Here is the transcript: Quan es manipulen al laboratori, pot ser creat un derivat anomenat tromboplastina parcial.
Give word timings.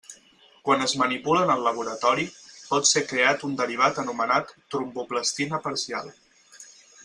Quan 0.67 0.85
es 0.85 0.93
manipulen 1.01 1.51
al 1.55 1.61
laboratori, 1.67 2.25
pot 2.71 2.91
ser 2.93 3.05
creat 3.11 3.45
un 3.49 3.53
derivat 3.61 4.03
anomenat 4.07 4.57
tromboplastina 4.77 5.65
parcial. 5.71 6.15